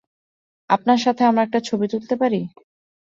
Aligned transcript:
আপনার 0.69 0.99
সাথে 0.99 1.21
আমরা 1.25 1.41
একটা 1.43 1.59
ছবি 1.67 1.85
তুলতে 1.87 2.15
পারি? 2.21 2.39